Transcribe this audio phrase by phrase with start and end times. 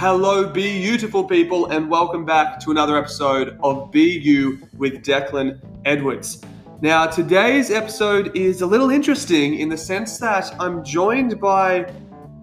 [0.00, 6.40] Hello, beautiful people, and welcome back to another episode of You with Declan Edwards.
[6.80, 11.82] Now, today's episode is a little interesting in the sense that I'm joined by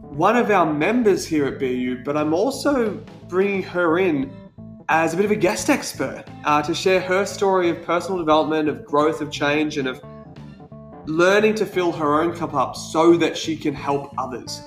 [0.01, 4.31] one of our members here at BU, but I'm also bringing her in
[4.87, 8.69] as a bit of a guest expert uh, to share her story of personal development,
[8.69, 9.99] of growth, of change, and of
[11.07, 14.61] learning to fill her own cup up so that she can help others.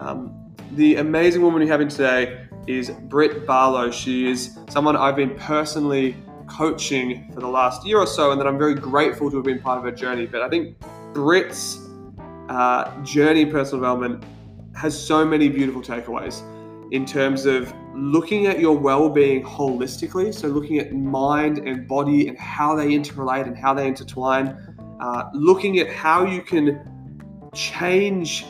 [0.00, 0.43] Um,
[0.74, 3.92] the amazing woman we have in today is Britt Barlow.
[3.92, 6.16] She is someone I've been personally
[6.48, 9.60] coaching for the last year or so, and that I'm very grateful to have been
[9.60, 10.26] part of her journey.
[10.26, 10.76] But I think
[11.12, 11.78] Britt's
[12.48, 14.24] uh, journey in personal development
[14.74, 16.42] has so many beautiful takeaways
[16.92, 22.36] in terms of looking at your well-being holistically so looking at mind and body and
[22.36, 24.48] how they interrelate and how they intertwine
[25.00, 28.44] uh, looking at how you can change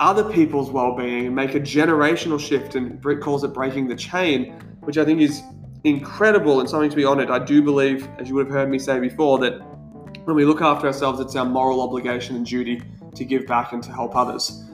[0.00, 4.52] other people's well-being and make a generational shift and Britt calls it breaking the chain
[4.80, 5.42] which I think is
[5.84, 8.78] incredible and something to be honored I do believe as you would have heard me
[8.78, 9.60] say before that
[10.24, 12.82] when we look after ourselves it's our moral obligation and duty
[13.14, 14.64] to give back and to help others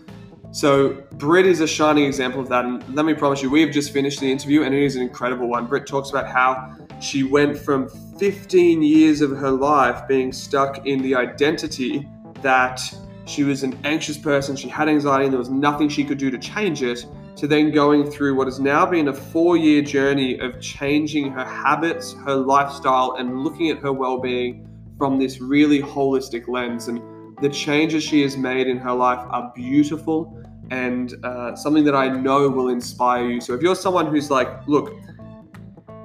[0.52, 2.64] so Britt is a shining example of that.
[2.64, 5.02] And let me promise you, we have just finished the interview and it is an
[5.02, 5.66] incredible one.
[5.66, 11.02] Britt talks about how she went from 15 years of her life being stuck in
[11.02, 12.08] the identity
[12.42, 12.82] that
[13.26, 16.30] she was an anxious person, she had anxiety, and there was nothing she could do
[16.30, 17.04] to change it,
[17.36, 21.44] to then going through what has now been a four year journey of changing her
[21.44, 24.66] habits, her lifestyle, and looking at her well being
[24.98, 26.88] from this really holistic lens.
[26.88, 27.00] And
[27.40, 30.36] the changes she has made in her life are beautiful
[30.70, 33.40] and uh, something that I know will inspire you.
[33.40, 34.92] So if you're someone who's like, look,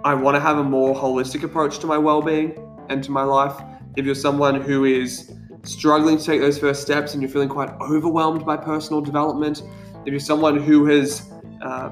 [0.04, 2.58] I want to have a more holistic approach to my well-being
[2.90, 3.62] and to my life,
[3.96, 5.36] if you're someone who is
[5.66, 9.64] struggling to take those first steps and you're feeling quite overwhelmed by personal development,
[10.06, 11.92] if you're someone who has uh,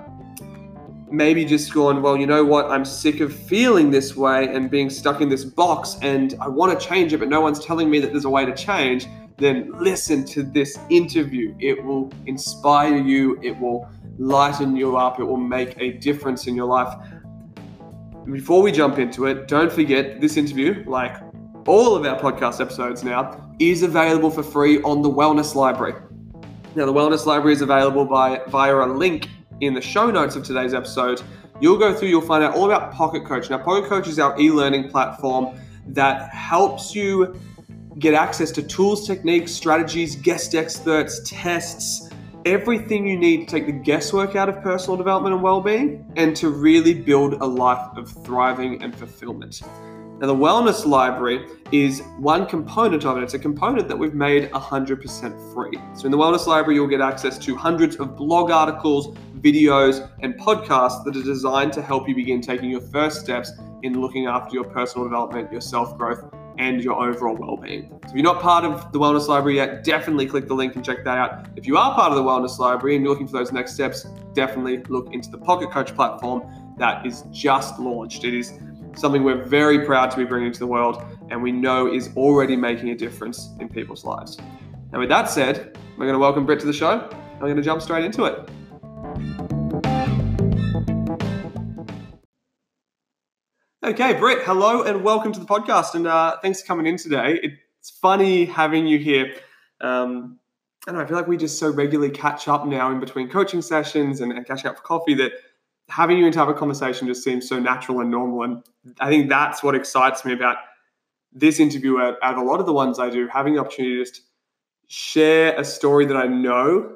[1.10, 4.90] maybe just gone, well, you know what, I'm sick of feeling this way and being
[4.90, 8.00] stuck in this box and I want to change it, but no one's telling me
[8.00, 11.56] that there's a way to change then listen to this interview.
[11.60, 16.56] It will inspire you, it will lighten you up, it will make a difference in
[16.56, 16.96] your life.
[18.26, 21.18] Before we jump into it, don't forget this interview, like
[21.68, 25.94] all of our podcast episodes now, is available for free on the Wellness Library.
[26.76, 29.30] Now, the Wellness Library is available by via a link
[29.62, 31.22] in the show notes of today's episode.
[31.62, 33.50] You'll go through, you'll find out all about Pocket Coach.
[33.50, 37.40] Now, Pocket Coach is our e learning platform that helps you
[38.00, 42.10] get access to tools, techniques, strategies, guest experts, tests,
[42.46, 46.50] everything you need to take the guesswork out of personal development and well-being and to
[46.50, 49.62] really build a life of thriving and fulfillment.
[50.20, 53.24] Now, the Wellness Library is one component of it.
[53.24, 55.78] It's a component that we've made 100% free.
[55.96, 60.36] So, in the Wellness Library, you'll get access to hundreds of blog articles, videos, and
[60.36, 64.54] podcasts that are designed to help you begin taking your first steps in looking after
[64.54, 66.24] your personal development, your self growth,
[66.58, 67.90] and your overall well-being.
[68.04, 70.86] So if you're not part of the Wellness Library yet, definitely click the link and
[70.86, 71.48] check that out.
[71.56, 74.04] If you are part of the Wellness Library and you're looking for those next steps,
[74.34, 76.44] definitely look into the Pocket Coach platform
[76.78, 78.24] that is just launched.
[78.24, 78.54] It is
[78.96, 82.56] something we're very proud to be bringing to the world and we know is already
[82.56, 84.38] making a difference in people's lives.
[84.92, 87.58] And with that said, we're going to welcome Britt to the show and we're going
[87.58, 88.50] to jump straight into it.
[93.84, 95.96] Okay, Britt, hello and welcome to the podcast.
[95.96, 97.40] And uh, thanks for coming in today.
[97.80, 99.34] It's funny having you here.
[99.82, 100.40] Um,
[100.88, 103.62] I know, I feel like we just so regularly catch up now in between coaching
[103.62, 105.34] sessions and, and catching up for coffee that
[105.90, 108.44] having you into have a conversation just seems so natural and normal.
[108.44, 108.64] And
[109.00, 110.58] I think that's what excites me about
[111.32, 113.98] this interview out, out of a lot of the ones I do, having the opportunity
[113.98, 114.22] to just
[114.88, 116.96] share a story that I know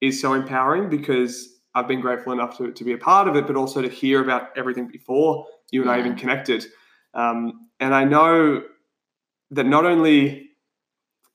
[0.00, 3.46] is so empowering because I've been grateful enough to, to be a part of it,
[3.46, 5.96] but also to hear about everything before you and yeah.
[5.96, 6.66] I even connected.
[7.14, 8.62] Um, and I know
[9.50, 10.50] that not only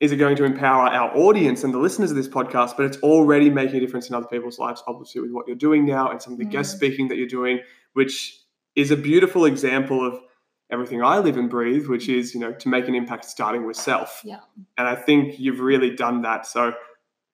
[0.00, 2.96] is it going to empower our audience and the listeners of this podcast, but it's
[2.98, 6.20] already making a difference in other people's lives, obviously, with what you're doing now and
[6.20, 6.50] some of the mm.
[6.50, 7.60] guest speaking that you're doing,
[7.92, 8.40] which
[8.74, 10.18] is a beautiful example of
[10.70, 13.76] everything I live and breathe, which is, you know, to make an impact starting with
[13.76, 14.22] self.
[14.24, 14.40] Yeah.
[14.78, 16.46] And I think you've really done that.
[16.46, 16.72] So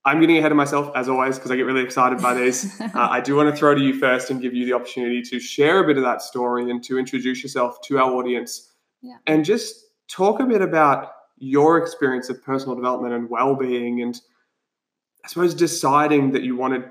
[0.05, 2.81] I'm getting ahead of myself as always because I get really excited by these.
[2.81, 5.39] uh, I do want to throw to you first and give you the opportunity to
[5.39, 8.73] share a bit of that story and to introduce yourself to our audience
[9.03, 9.17] yeah.
[9.27, 14.21] and just talk a bit about your experience of personal development and well-being and
[15.25, 16.85] I suppose deciding that you wanted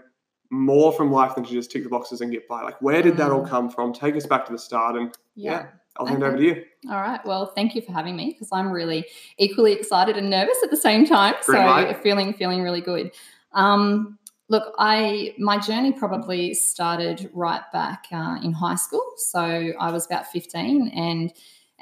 [0.51, 2.61] more from life than to just tick the boxes and get by.
[2.61, 3.49] Like where did that all mm.
[3.49, 3.93] come from?
[3.93, 5.51] Take us back to the start and yeah.
[5.51, 5.65] yeah
[5.97, 6.27] I'll hand okay.
[6.27, 6.63] over to you.
[6.89, 7.25] All right.
[7.25, 9.05] Well, thank you for having me because I'm really
[9.37, 11.35] equally excited and nervous at the same time.
[11.45, 12.03] Green so light.
[12.03, 13.11] feeling feeling really good.
[13.53, 19.03] Um, Look, I my journey probably started right back uh, in high school.
[19.17, 19.39] So
[19.79, 21.33] I was about 15 and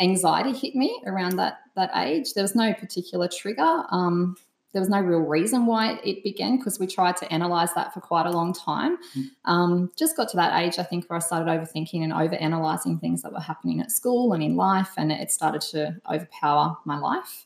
[0.04, 2.34] anxiety hit me around that that age.
[2.34, 3.84] There was no particular trigger.
[3.90, 4.36] Um,
[4.74, 8.02] there was no real reason why it began because we tried to analyze that for
[8.02, 8.98] quite a long time.
[9.16, 9.26] Mm.
[9.46, 12.98] Um, just got to that age, I think, where I started overthinking and over analyzing
[12.98, 16.98] things that were happening at school and in life, and it started to overpower my
[16.98, 17.46] life.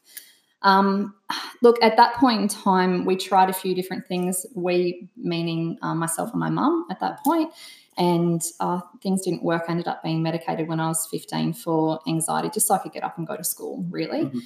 [0.62, 1.16] Um,
[1.62, 4.46] look, at that point in time, we tried a few different things.
[4.56, 7.52] We, meaning um, myself and my mum at that point,
[7.98, 9.64] and uh, things didn't work.
[9.68, 12.94] I ended up being medicated when I was 15 for anxiety, just so I could
[12.94, 14.26] get up and go to school, really.
[14.26, 14.40] Mm-hmm.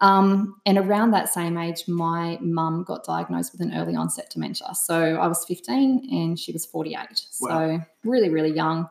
[0.00, 4.74] Um, and around that same age, my mum got diagnosed with an early onset dementia.
[4.74, 6.98] So I was 15 and she was 48.
[7.40, 7.48] Wow.
[7.48, 8.88] So really, really young.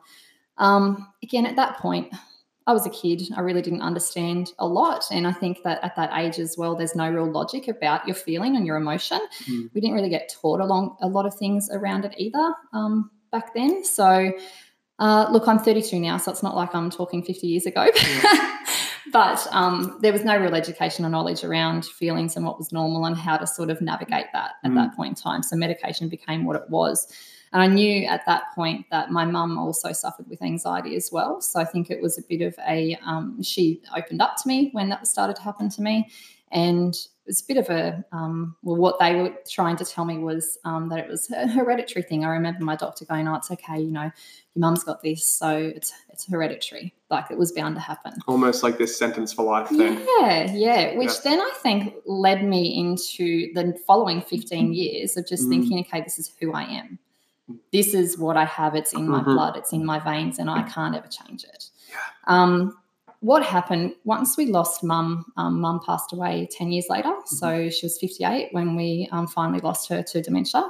[0.58, 2.12] Um, again, at that point,
[2.66, 3.22] I was a kid.
[3.36, 5.04] I really didn't understand a lot.
[5.12, 8.16] And I think that at that age as well, there's no real logic about your
[8.16, 9.20] feeling and your emotion.
[9.44, 9.70] Mm.
[9.72, 13.54] We didn't really get taught along a lot of things around it either um, back
[13.54, 13.84] then.
[13.84, 14.32] So,
[14.98, 17.88] uh, look, I'm 32 now, so it's not like I'm talking 50 years ago.
[17.94, 18.58] Yeah.
[19.12, 23.04] but um, there was no real education or knowledge around feelings and what was normal
[23.04, 24.74] and how to sort of navigate that at mm.
[24.74, 25.42] that point in time.
[25.42, 27.12] So medication became what it was.
[27.52, 31.40] And I knew at that point that my mum also suffered with anxiety as well.
[31.40, 34.70] So I think it was a bit of a, um, she opened up to me
[34.72, 36.10] when that started to happen to me.
[36.50, 36.94] And
[37.26, 40.58] was a bit of a, um, well, what they were trying to tell me was
[40.64, 42.24] um, that it was a hereditary thing.
[42.24, 45.56] I remember my doctor going, oh, it's okay, you know, your mum's got this, so
[45.56, 46.94] it's it's hereditary.
[47.10, 48.14] Like it was bound to happen.
[48.26, 50.04] Almost like this sentence for life then.
[50.18, 50.96] Yeah, yeah.
[50.96, 51.20] Which yeah.
[51.24, 55.50] then I think led me into the following 15 years of just mm.
[55.50, 56.98] thinking, okay, this is who I am
[57.72, 58.74] this is what I have.
[58.74, 59.32] It's in my mm-hmm.
[59.32, 59.56] blood.
[59.56, 61.70] It's in my veins, and I can't ever change it.
[61.88, 61.96] Yeah.
[62.26, 62.76] Um,
[63.26, 65.08] what happened once we lost mum?
[65.36, 67.36] Um, mum passed away ten years later, mm-hmm.
[67.40, 70.62] so she was fifty-eight when we um, finally lost her to dementia.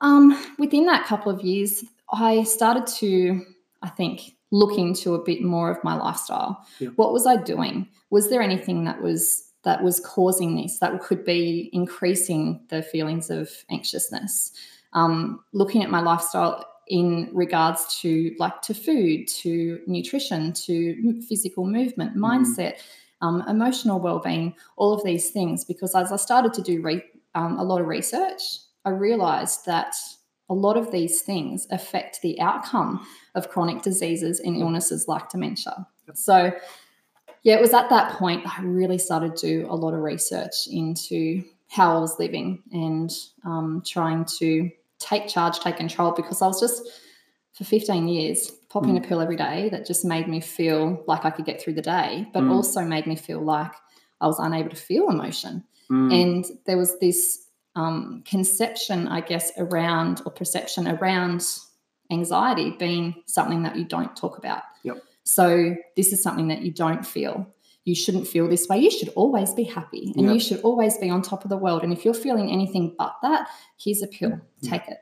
[0.00, 0.24] Um,
[0.58, 3.44] within that couple of years, I started to,
[3.82, 6.64] I think, look into a bit more of my lifestyle.
[6.78, 6.88] Yeah.
[6.96, 7.86] What was I doing?
[8.10, 13.30] Was there anything that was that was causing this that could be increasing the feelings
[13.30, 14.52] of anxiousness?
[14.92, 21.66] um, looking at my lifestyle in regards to like to food, to nutrition, to physical
[21.66, 22.24] movement, mm-hmm.
[22.24, 22.74] mindset,
[23.20, 25.64] um, emotional well-being, all of these things.
[25.64, 28.42] Because as I started to do re- um, a lot of research,
[28.84, 29.94] I realized that
[30.48, 35.86] a lot of these things affect the outcome of chronic diseases and illnesses like dementia.
[36.14, 36.52] So,
[37.42, 40.66] yeah, it was at that point I really started to do a lot of research
[40.70, 43.10] into how I was living and
[43.46, 44.70] um, trying to
[45.02, 46.82] take charge, take control because I was just
[47.52, 49.04] for 15 years popping mm.
[49.04, 51.82] a pill every day that just made me feel like I could get through the
[51.82, 52.50] day, but mm.
[52.50, 53.72] also made me feel like
[54.20, 55.64] I was unable to feel emotion.
[55.90, 56.22] Mm.
[56.22, 57.46] And there was this
[57.76, 61.44] um, conception, I guess, around or perception around
[62.10, 64.62] anxiety being something that you don't talk about.
[64.84, 65.02] Yep.
[65.24, 67.46] So this is something that you don't feel
[67.84, 68.78] you shouldn't feel this way.
[68.78, 71.82] You should always be happy and you should always be on top of the world.
[71.82, 73.48] And if you're feeling anything but that,
[73.78, 74.98] here's a pill, take it.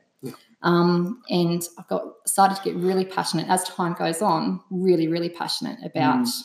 [0.63, 5.29] Um, and I've got started to get really passionate as time goes on, really, really
[5.29, 6.43] passionate about mm.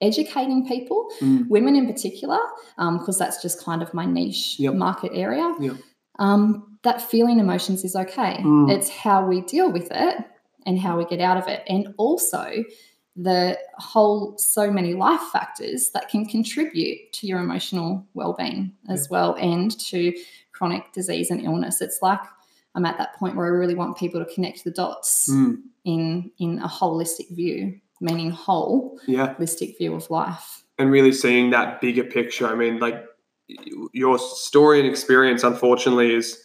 [0.00, 1.46] educating people, mm.
[1.48, 2.38] women in particular,
[2.76, 4.74] because um, that's just kind of my niche yep.
[4.74, 5.54] market area.
[5.60, 5.76] Yep.
[6.18, 8.38] Um, that feeling emotions is okay.
[8.40, 8.70] Mm.
[8.70, 10.16] It's how we deal with it
[10.64, 11.62] and how we get out of it.
[11.68, 12.64] And also,
[13.16, 19.08] the whole so many life factors that can contribute to your emotional well-being as yeah.
[19.10, 20.12] well and to
[20.52, 22.20] chronic disease and illness it's like
[22.74, 25.56] i'm at that point where i really want people to connect the dots mm.
[25.84, 29.34] in in a holistic view meaning whole yeah.
[29.34, 33.02] holistic view of life and really seeing that bigger picture i mean like
[33.92, 36.42] your story and experience unfortunately is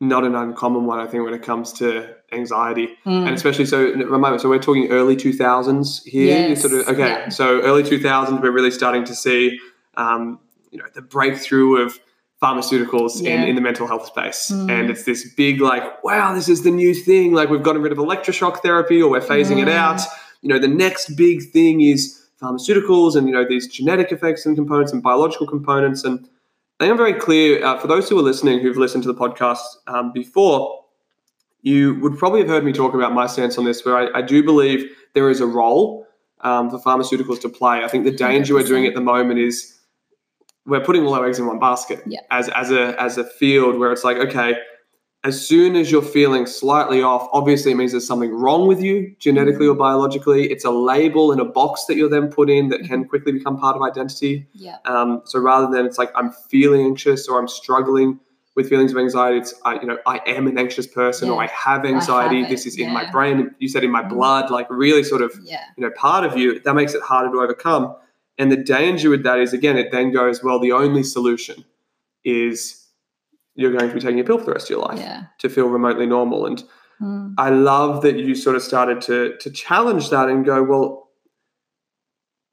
[0.00, 3.26] not an uncommon one, I think, when it comes to anxiety, mm.
[3.26, 3.80] and especially so.
[3.80, 6.48] Remind me, so we're talking early two thousands here.
[6.48, 6.62] Yes.
[6.62, 7.08] Sort of okay.
[7.08, 7.28] Yeah.
[7.28, 9.58] So early two thousands, we're really starting to see,
[9.96, 11.98] um, you know, the breakthrough of
[12.42, 13.42] pharmaceuticals yeah.
[13.42, 14.70] in, in the mental health space, mm.
[14.70, 17.32] and it's this big like, wow, this is the new thing.
[17.32, 19.62] Like we've gotten rid of electroshock therapy, or we're phasing mm.
[19.62, 20.00] it out.
[20.42, 24.56] You know, the next big thing is pharmaceuticals, and you know these genetic effects and
[24.56, 26.28] components and biological components, and
[26.84, 29.18] I think I'm very clear uh, for those who are listening who've listened to the
[29.18, 30.84] podcast um, before.
[31.62, 34.20] You would probably have heard me talk about my stance on this, where I, I
[34.20, 36.06] do believe there is a role
[36.40, 37.82] um, for pharmaceuticals to play.
[37.82, 39.80] I think the danger we are doing at the moment is
[40.66, 42.20] we're putting all our eggs in one basket yeah.
[42.30, 44.58] as as a as a field where it's like okay
[45.24, 49.16] as soon as you're feeling slightly off, obviously it means there's something wrong with you
[49.18, 49.78] genetically or mm-hmm.
[49.78, 50.50] biologically.
[50.50, 53.08] It's a label in a box that you're then put in that can mm-hmm.
[53.08, 54.46] quickly become part of identity.
[54.52, 54.76] Yeah.
[54.84, 58.20] Um, so rather than it's like I'm feeling anxious or I'm struggling
[58.54, 61.46] with feelings of anxiety, it's I, you know, I am an anxious person or I
[61.46, 62.42] have anxiety.
[62.42, 63.50] it, this is in my brain.
[63.58, 64.10] You said in my Mm.
[64.10, 65.60] blood, like really sort of Yeah.
[65.78, 66.60] you know part of you.
[66.60, 67.96] That makes it harder to overcome.
[68.36, 70.58] And the danger with that is again, it then goes well.
[70.58, 71.64] The only solution
[72.24, 72.83] is
[73.54, 75.24] you're going to be taking a pill for the rest of your life Yeah.
[75.38, 76.46] to feel remotely normal.
[76.46, 76.62] And
[77.00, 77.34] Mm.
[77.38, 81.08] I love that you sort of started to to challenge that and go, well,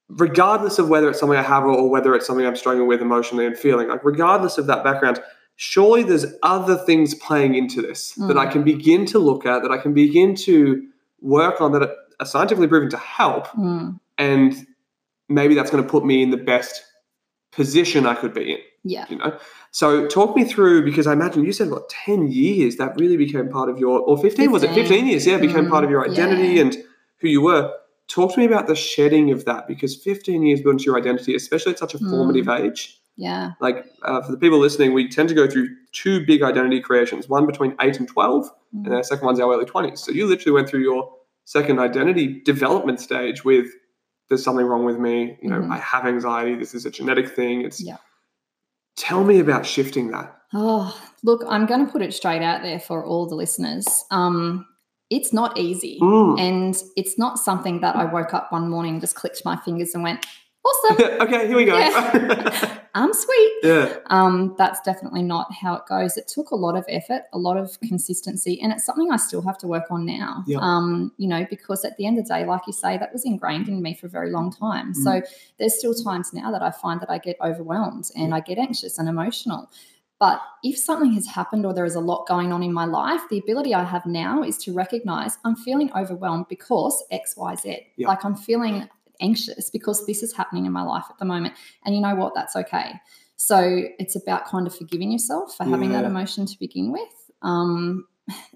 [0.09, 3.45] regardless of whether it's something I have or whether it's something I'm struggling with emotionally
[3.45, 5.21] and feeling, like regardless of that background,
[5.55, 8.51] surely there's other things playing into this that I Mm.
[8.51, 10.83] can begin to look at, that I can begin to
[11.21, 11.83] work on that
[12.19, 13.47] are scientifically proven to help.
[13.49, 13.99] Mm.
[14.17, 14.67] And
[15.29, 16.83] maybe that's going to put me in the best
[17.51, 19.05] position I could be in Yeah.
[19.09, 19.37] you know
[19.71, 23.49] so talk me through because i imagine you said what 10 years that really became
[23.49, 25.07] part of your or 15, was it 15 15.
[25.07, 26.61] years yeah it became part of your Mm, identity yeah.
[26.61, 26.77] and
[27.19, 27.71] who you were
[28.07, 31.35] talk to me about the shedding of that because 15 years built into your identity
[31.35, 32.09] especially at such a Mm.
[32.09, 33.51] formative age Yeah.
[33.61, 37.29] like uh, for the people listening we tend to go through two big identity creations
[37.29, 38.97] one between 8 and 12 and then Mm.
[38.97, 41.09] the second one's our early 20s so you literally went through your
[41.45, 43.67] second identity development stage with
[44.27, 45.71] there's something wrong with me you know Mhm.
[45.71, 47.97] i have anxiety this is a genetic thing it's Yeah.
[48.95, 52.79] Tell me about shifting that Oh, look, I'm going to put it straight out there
[52.79, 53.87] for all the listeners.
[54.11, 54.65] Um,
[55.09, 55.99] it's not easy.
[56.01, 56.39] Mm.
[56.39, 60.03] And it's not something that I woke up one morning, just clicked my fingers and
[60.03, 60.25] went,
[60.63, 62.77] awesome, okay here we go Yeah.
[62.93, 63.53] I'm sweet.
[63.63, 66.17] yeah Um, that's definitely not how it goes.
[66.17, 69.41] It took a lot of effort, a lot of consistency, and it's something I still
[69.43, 70.43] have to work on now.
[70.45, 70.57] Yeah.
[70.59, 73.23] Um, you know, because at the end of the day, like you say, that was
[73.23, 74.93] ingrained in me for a very long time.
[74.93, 75.03] Mm.
[75.03, 75.21] So
[75.57, 78.99] there's still times now that I find that I get overwhelmed and I get anxious
[78.99, 79.69] and emotional.
[80.19, 83.21] But if something has happened or there is a lot going on in my life,
[83.29, 87.87] the ability I have now is to recognize I'm feeling overwhelmed because X, Y, Z.
[87.95, 88.09] Yeah.
[88.09, 88.87] Like I'm feeling
[89.21, 91.53] anxious because this is happening in my life at the moment.
[91.85, 92.33] And you know what?
[92.35, 92.93] That's okay.
[93.37, 97.31] So it's about kind of forgiving yourself for having that emotion to begin with.
[97.41, 98.05] Um,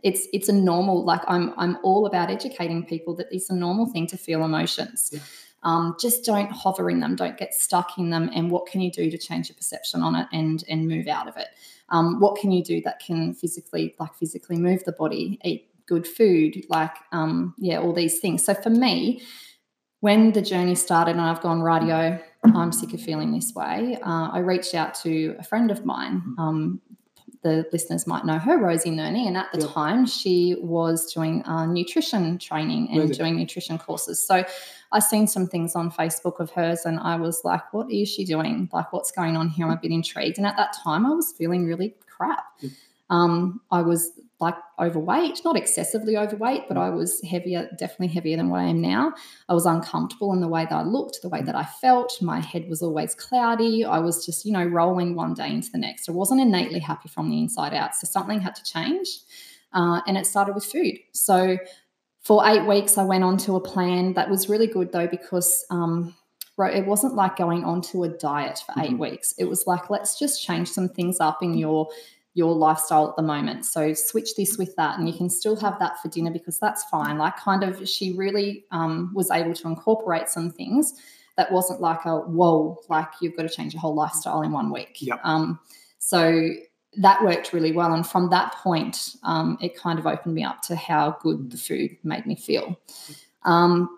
[0.03, 3.87] it's it's a normal like I'm I'm all about educating people that it's a normal
[3.87, 5.09] thing to feel emotions.
[5.11, 5.19] Yeah.
[5.63, 8.29] Um, just don't hover in them, don't get stuck in them.
[8.35, 11.27] And what can you do to change your perception on it and and move out
[11.27, 11.47] of it?
[11.89, 16.07] Um, what can you do that can physically like physically move the body, eat good
[16.07, 18.43] food, like um, yeah, all these things.
[18.43, 19.21] So for me,
[20.05, 23.97] when the journey started and I've gone radio, I'm sick of feeling this way.
[24.03, 26.21] Uh, I reached out to a friend of mine.
[26.37, 26.79] Um,
[27.41, 29.69] the listeners might know her, Rosie Nerney, and at the Yep.
[29.71, 34.23] time she was doing uh, nutrition training and doing nutrition courses.
[34.23, 34.45] So
[34.91, 38.25] I seen some things on Facebook of hers, and I was like, "What is she
[38.25, 38.69] doing?
[38.71, 40.37] Like, what's going on here?" I'm a bit intrigued.
[40.37, 42.45] And at that time, I was feeling really crap.
[42.59, 42.71] Yep.
[43.09, 48.49] Um, I was like overweight, not excessively overweight, but I was heavier, definitely heavier than
[48.49, 49.13] what I am now.
[49.47, 52.21] I was uncomfortable in the way that I looked, the way that I felt.
[52.21, 53.85] My head was always cloudy.
[53.85, 56.09] I was just, you know, rolling one day into the next.
[56.09, 57.95] I wasn't innately happy from the inside out.
[57.95, 59.07] So something had to change.
[59.71, 60.95] Uh, and it started with food.
[61.13, 61.57] So
[62.21, 65.63] for eight weeks, I went on to a plan that was really good though, because
[65.69, 66.13] um,
[66.57, 68.99] it wasn't like going onto a diet for eight Mhm.
[68.99, 69.33] weeks.
[69.37, 71.87] It was like, let's just change some things up in your
[72.35, 73.65] your lifestyle at the moment.
[73.65, 76.83] So switch this with that, and you can still have that for dinner because that's
[76.83, 77.17] fine.
[77.17, 80.93] Like, kind of, she really um, was able to incorporate some things
[81.37, 84.71] that wasn't like a whoa, like you've got to change your whole lifestyle in one
[84.71, 84.97] week.
[84.99, 85.19] Yep.
[85.23, 85.59] Um,
[85.99, 86.49] so
[86.97, 90.61] that worked really well, and from that point, um, it kind of opened me up
[90.63, 92.77] to how good the food made me feel.
[93.43, 93.97] Um,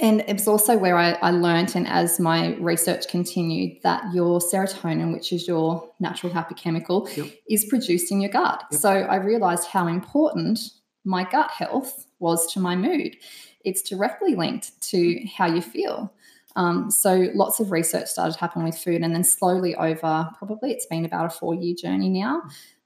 [0.00, 4.40] and it was also where I, I learned, and as my research continued, that your
[4.40, 7.26] serotonin, which is your natural happy chemical, Yep.
[7.48, 8.64] is produced in your gut.
[8.70, 8.80] Yep.
[8.80, 10.58] So I realized how important
[11.04, 13.16] my gut health was to my mood.
[13.64, 16.12] It's directly linked to how you feel.
[16.56, 20.86] Um, so lots of research started happening with food, and then slowly over probably it's
[20.86, 22.42] been about a four year journey now.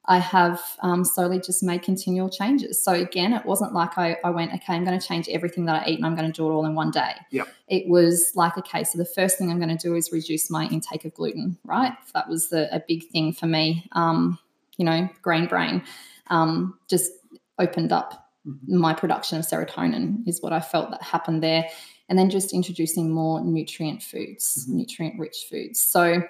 [0.09, 2.83] I have um, slowly just made continual changes.
[2.83, 5.83] So again, it wasn't like I, I went, okay, I'm going to change everything that
[5.83, 7.13] I eat and I'm going to do it all in one day.
[7.31, 7.47] Yep.
[7.69, 10.67] It was like, okay, so the first thing I'm going to do is reduce my
[10.69, 11.93] intake of gluten, right?
[12.15, 13.87] That was the, a big thing for me.
[13.93, 14.39] Um,
[14.79, 15.83] you know, grain brain
[16.29, 17.13] um, just
[17.59, 18.79] opened up Mhm.
[18.79, 21.69] my production of serotonin is what I felt that happened there.
[22.09, 24.75] And then just introducing more nutrient foods, Mhm.
[24.75, 25.81] nutrient rich foods.
[25.81, 26.23] So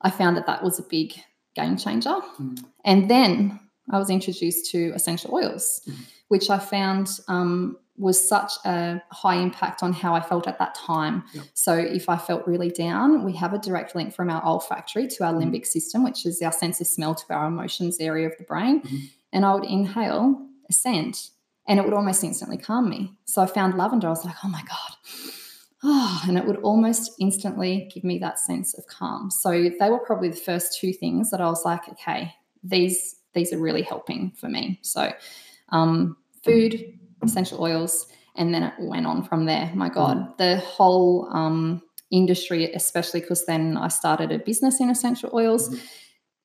[0.00, 1.12] I found that that was a big
[1.54, 2.16] game changer.
[2.40, 2.64] Mm.
[2.84, 5.94] And then I was introduced to essential oils, Mhm.
[6.28, 10.74] which I found um, was such a high impact on how I felt at that
[10.74, 11.24] time.
[11.34, 11.44] Yep.
[11.54, 15.24] So if I felt really down, we have a direct link from our olfactory to
[15.24, 15.42] our Mhm.
[15.52, 18.80] limbic system, which is our sense of smell to our emotions area of the brain.
[18.82, 19.10] Mhm.
[19.32, 21.30] And I would inhale a scent
[21.66, 23.12] and it would almost instantly calm me.
[23.26, 24.06] So I found lavender.
[24.06, 24.96] I was like, oh my God.
[25.84, 29.30] Oh, and it would almost instantly give me that sense of calm.
[29.30, 33.52] So they were probably the first two things that I was like, okay, these these
[33.52, 34.78] are really helping for me.
[34.82, 35.10] So,
[35.70, 39.72] um, food, essential oils, and then it went on from there.
[39.74, 45.30] My God, the whole um, industry, especially because then I started a business in essential
[45.32, 45.70] oils.
[45.70, 45.80] Mhm.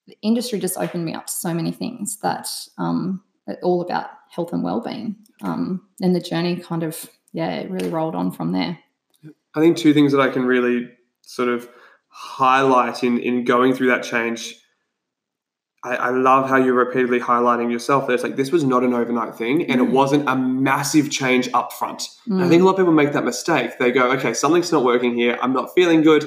[0.08, 3.22] The industry just opened me up to so many things that um,
[3.62, 5.18] all about health and well-being.
[5.42, 8.80] Um, and the journey kind of, yeah, it really rolled on from there.
[9.58, 10.90] I think two things that I can really
[11.24, 11.68] sort of
[12.10, 14.54] highlight in in going through that change.
[15.84, 18.08] I, I love how you're repeatedly highlighting yourself.
[18.08, 19.92] That it's like this was not an overnight thing, and it Mm.
[19.92, 22.08] wasn't a massive change up front.
[22.28, 23.78] And I think a lot of people make that mistake.
[23.80, 25.38] They go, okay, something's not working here.
[25.42, 26.24] I'm not feeling good.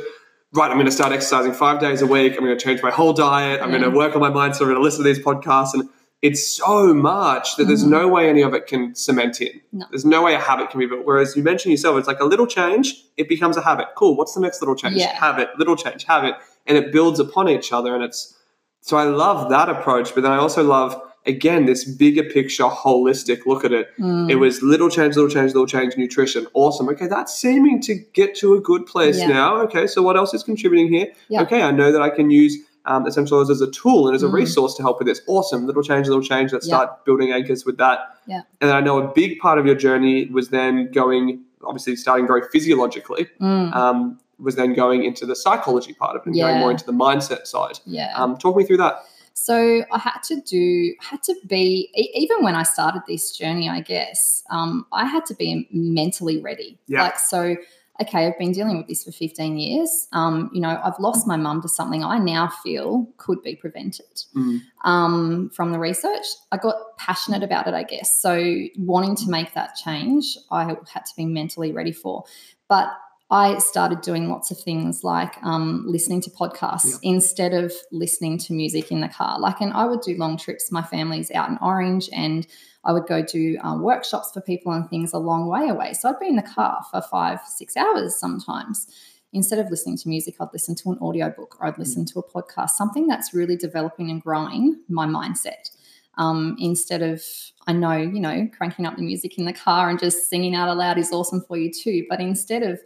[0.53, 2.33] Right, I'm going to start exercising five days a week.
[2.37, 3.61] I'm going to change my whole diet.
[3.63, 4.63] I'm going to work on my mindset.
[4.63, 5.75] I'm going to listen to these podcasts.
[5.75, 5.89] And
[6.23, 7.89] it's so much that there's Mhm.
[7.91, 9.61] no way any of it can cement in.
[9.73, 9.87] No.
[9.91, 11.05] There's no way a habit can be built.
[11.05, 13.89] Whereas you mentioned yourself, it's like a little change, it becomes a habit.
[13.97, 14.17] Cool.
[14.17, 14.97] What's the next little change?
[14.97, 15.15] Yeah.
[15.15, 16.35] Habit, little change, habit.
[16.67, 17.95] And it builds upon each other.
[17.95, 18.35] And it's
[18.83, 20.15] so I love that approach.
[20.15, 23.89] But then I also love, again, this bigger picture, holistic look at it.
[23.99, 24.31] Mm.
[24.31, 26.47] It was little change, little change, little change, nutrition.
[26.53, 26.89] Awesome.
[26.91, 29.29] Okay, that's seeming to get to a good place Yeah.
[29.29, 29.57] now.
[29.63, 31.09] Okay, so what else is contributing here?
[31.31, 31.43] Yeah.
[31.43, 34.27] Okay, I know that I can use um, essential as a tool and as a
[34.27, 34.33] Mm.
[34.33, 35.21] resource to help with this.
[35.27, 35.67] Awesome.
[35.67, 36.53] Little change, little change.
[36.53, 36.77] Let's Yeah.
[36.77, 37.99] start building anchors with that.
[38.27, 38.41] Yeah.
[38.61, 42.27] And then I know a big part of your journey was then going, obviously, starting
[42.27, 43.75] very physiologically, Mm.
[43.75, 46.93] um, was then going into the psychology part of it and going more into the
[46.93, 47.79] mindset side.
[47.85, 48.13] yeah.
[48.17, 49.05] Um, talk me through that.
[49.35, 53.81] So I had to do, had to be, even when I started this journey, I
[53.81, 56.79] guess, um, I had to be mentally ready.
[56.89, 57.03] Yeah.
[57.05, 57.57] Like, so,
[58.01, 60.09] okay, I've been dealing with this for 15 years.
[60.13, 64.07] Um, you know, I've lost my mum to something I now feel could be prevented
[64.35, 64.61] Mm.
[64.85, 66.25] um, from the research.
[66.53, 68.19] I got passionate about it, I guess.
[68.21, 72.25] So, wanting to make that change, I had to be mentally ready for.
[72.69, 72.89] But
[73.33, 78.53] I started doing lots of things like um, listening to podcasts instead of listening to
[78.53, 79.39] music in the car.
[79.39, 80.73] Like, and I would do long trips.
[80.73, 82.45] My family's out in Orange, and
[82.85, 85.93] I would go do um, workshops for people and things a long way away.
[85.93, 88.89] So I'd be in the car for five, six hours sometimes.
[89.33, 92.29] Instead of listening to music, I'd listen to an audiobook or I'd listen to a
[92.29, 95.71] podcast, something that's really developing and growing my mindset.
[96.19, 97.23] Um, instead of,
[97.69, 100.69] I know, you know, cranking up the music in the car and just singing out
[100.69, 102.05] aloud is awesome for you too.
[102.11, 102.81] But instead of,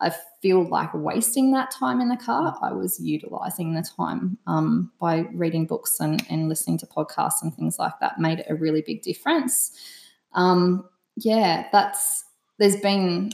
[0.00, 4.90] I feel like wasting that time in the car, I was utilizing the time um,
[4.98, 8.82] by reading books and, and listening to podcasts and things like that, made a really
[8.82, 9.72] big difference.
[10.32, 12.24] Um, yeah, that's,
[12.58, 13.32] there's been,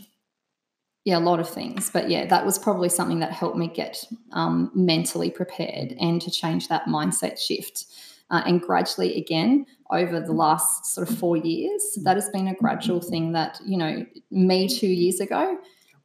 [1.05, 1.89] yeah, a lot of things.
[1.89, 4.03] But yeah, that was probably something that helped me get
[4.33, 7.87] um, mentally prepared and to change that mindset shift.
[8.31, 12.55] Uh, and gradually, again, over the last sort of four years, that has been a
[12.57, 15.57] gradual thing that, you know, me two years ago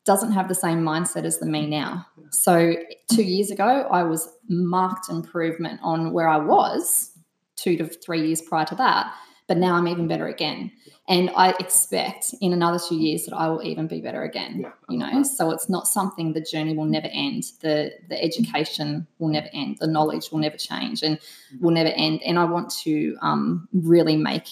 [0.06, 2.06] doesn't have the same mindset as the me now.
[2.32, 2.76] So
[3.12, 7.12] two years ago, I was marked improvement on where I was
[7.56, 9.14] two to three years prior to that.
[9.48, 10.72] But now I'm even better again.
[11.10, 14.62] And I expect in another two years that I will even be better again.
[14.62, 17.44] Yeah, You know, so it's not something the journey will never end.
[17.60, 19.78] The the education will never end.
[19.80, 21.20] The knowledge will never change and
[21.60, 22.22] will never end.
[22.24, 24.48] And I want to um, really make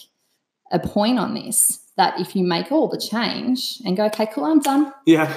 [0.71, 4.45] a point on this that if you make all the change and go, okay, cool,
[4.45, 5.31] I'm done, Yeah,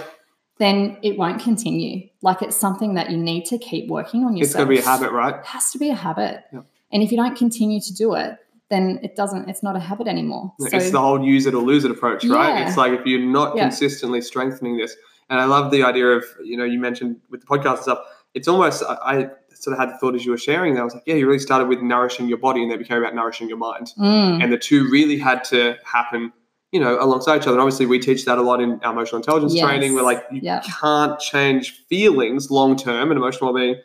[0.59, 2.09] then it won't continue.
[2.23, 4.45] Like it's something that you need to keep working on yourself.
[4.45, 5.35] it's going to be a habit, right?
[5.41, 6.45] It has to be a habit.
[6.53, 6.65] Yep.
[6.93, 8.37] And if you don't continue to do it,
[8.71, 10.53] then it doesn't, it's not a habit anymore.
[10.61, 12.55] So, it's the whole use it or lose it approach, right?
[12.61, 12.69] Yeah.
[12.69, 13.65] It's like if you're not Yeah.
[13.65, 14.95] consistently strengthening this,
[15.29, 17.99] and I love the idea of you know you mentioned with the podcast and stuff.
[18.35, 19.15] It's almost I, I
[19.55, 21.27] sort of had the thought as you were sharing that I was like, yeah, you
[21.27, 24.53] really started with nourishing your body, and then became about nourishing your mind, Mm, and
[24.53, 26.33] the two really had to happen,
[26.73, 27.53] you know, alongside each other.
[27.53, 29.65] And obviously, we teach that a lot in our emotional intelligence Yes.
[29.67, 29.95] training.
[29.95, 30.63] We're like, you Yeah.
[30.81, 33.77] can't change feelings long term and emotional well-being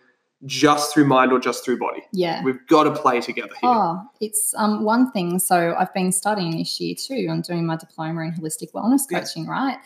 [0.45, 2.03] just through mind or just through body.
[2.13, 2.43] yeah.
[2.43, 3.69] We've got to play together here.
[3.71, 5.39] Oh, it's um, one thing.
[5.39, 7.27] So I've been studying this year too.
[7.29, 9.19] I'm doing my diploma in holistic wellness Yeah.
[9.19, 9.77] coaching, right?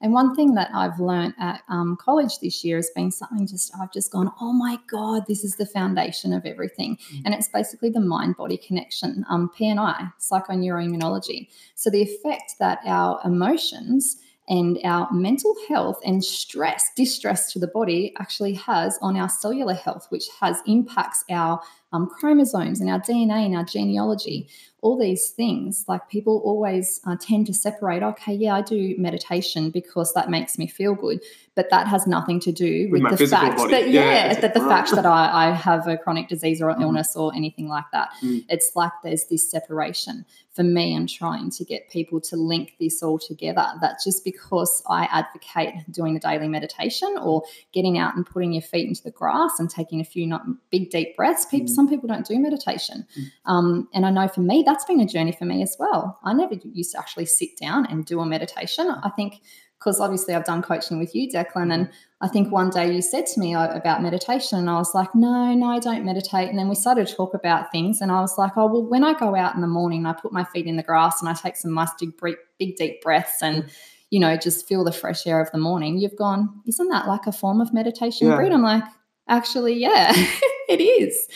[0.00, 3.72] And one thing that I've learned at um, college this year has been something just
[3.80, 7.22] I've just gone, oh my god, this is the foundation of everything, Mm.
[7.24, 11.48] and it's basically the mind-body connection, um, PNI, psychoneuroimmunology.
[11.74, 17.66] So the effect that our emotions and our mental health and stress, distress to the
[17.66, 21.60] body actually has on our cellular health, which has impacts our
[21.92, 24.48] um, chromosomes and our DNA and our genealogy.
[24.80, 29.70] all these things like people always uh, tend to separate okay yeah i do meditation
[29.70, 31.18] because that makes me feel good
[31.56, 33.72] but that has nothing to do with, With the fact body.
[33.72, 36.82] that Yeah, yeah, that the fact that I, I have a chronic disease or Mhm.
[36.82, 38.44] illness or anything like that Mm.
[38.48, 43.02] it's like there's this separation for me i'm trying to get people to link this
[43.02, 48.24] all together that just because i advocate doing a daily meditation or getting out and
[48.26, 51.66] putting your feet into the grass and taking a few not big deep breaths people
[51.72, 51.74] Mm.
[51.78, 53.24] Some people don't do meditation Mm.
[53.52, 56.32] um, and i know for me that's been a journey for me as well i
[56.42, 59.32] never used to actually sit down and do a meditation i think
[59.78, 61.88] because obviously i've done coaching with you declan and
[62.20, 65.14] I think one day you said to me uh, about meditation, and I was like,
[65.14, 66.48] no, no, I don't meditate.
[66.50, 69.04] And then we started to talk about things, and I was like, oh, well, when
[69.04, 71.34] I go out in the morning, I put my feet in the grass and I
[71.34, 72.10] take some nice big,
[72.58, 73.70] big deep breaths and,
[74.10, 75.96] you know, just feel the fresh air of the morning.
[75.98, 78.36] You've gone, isn't that like a form of meditation, Yeah.
[78.36, 78.82] I'm like,
[79.28, 80.10] actually, yeah,
[80.68, 81.28] it is.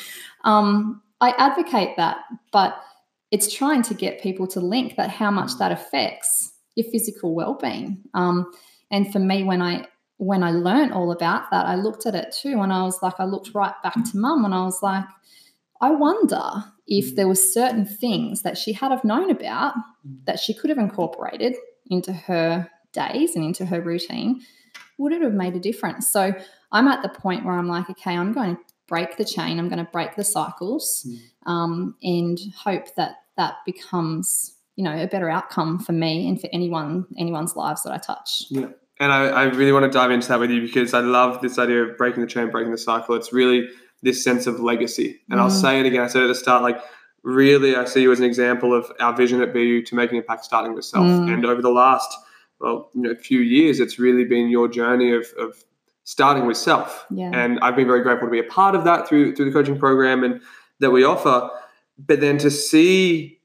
[0.44, 2.18] Um, I advocate that,
[2.52, 2.80] but
[3.30, 8.02] it's trying to get people to link that how much that affects your physical well-being.
[8.14, 8.52] Um,
[8.90, 9.86] and for me, when I
[10.18, 13.14] when I learned all about that, I looked at it too, and I was like,
[13.18, 15.04] I looked right back to mum, and I was like,
[15.80, 19.74] I wonder if there were certain things that she had have known about
[20.26, 21.56] that she could have incorporated
[21.90, 24.42] into her days and into her routine,
[24.98, 26.10] would it have made a difference?
[26.10, 26.32] So
[26.70, 28.58] I'm at the point where I'm like, okay, I'm going
[28.92, 31.50] break the chain, I'm going to break the cycles, Mm.
[31.52, 34.28] um, and hope that that becomes,
[34.76, 38.30] you know, a better outcome for me and for anyone anyone's lives that I touch.
[38.50, 38.68] Yeah.
[39.00, 41.58] And I, I really want to dive into that with you because I love this
[41.58, 43.14] idea of breaking the chain, breaking the cycle.
[43.16, 43.60] It's really
[44.02, 45.20] this sense of legacy.
[45.30, 45.60] And I'll Mm.
[45.64, 46.02] say it again.
[46.02, 46.78] I said at the start, like,
[47.22, 50.44] really, I see you as an example of our vision at BU to making impact
[50.44, 51.06] starting with self.
[51.06, 51.32] Mm.
[51.32, 52.10] And over the last,
[52.60, 55.50] well, you know, few years, it's really been your journey of, of
[56.04, 57.06] starting with self.
[57.10, 57.30] Yeah.
[57.32, 59.78] And I've been very grateful to be a part of that through through the coaching
[59.78, 60.40] program and
[60.80, 61.48] that we offer.
[61.98, 63.38] But then to see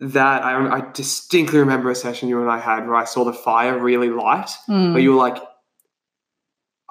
[0.00, 3.32] that, I, I distinctly remember a session you and I had where I saw the
[3.32, 4.92] fire really light Mm.
[4.92, 5.38] where you were like,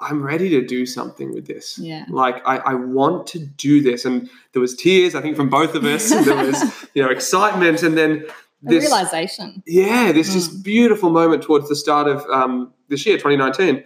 [0.00, 1.78] I'm ready to do something with this.
[1.78, 2.04] Yeah.
[2.08, 4.04] Like I, I want to do this.
[4.04, 6.08] And there was tears, I think, from both of us.
[6.10, 8.24] there was, you know, excitement and then
[8.66, 9.62] a this realization.
[9.66, 10.64] yeah, this just Mm.
[10.64, 13.84] beautiful moment towards the start of um, this year, 2019.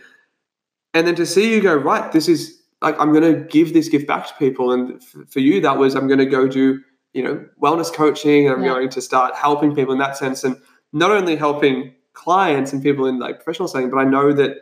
[0.94, 3.88] And then to see you go, right, this is like, I'm going to give this
[3.88, 4.72] gift back to people.
[4.72, 6.80] And f- for you, that was, I'm going to go do,
[7.12, 8.46] you know, wellness coaching.
[8.46, 8.70] And I'm Yeah.
[8.70, 10.44] going to start helping people in that sense.
[10.44, 10.56] And
[10.92, 14.56] not only helping clients and people in like professional setting, but I know that